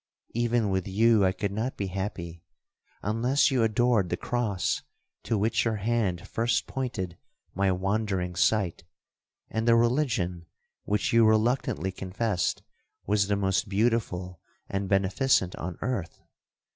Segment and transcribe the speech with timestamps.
[0.33, 2.41] Even with you I could not be happy,
[3.03, 4.81] unless you adored the cross
[5.21, 7.19] to which your hand first pointed
[7.53, 8.83] my wandering sight,
[9.51, 10.47] and the religion
[10.85, 12.63] which you reluctantly confessed
[13.05, 16.19] was the most beautiful and beneficent on earth.'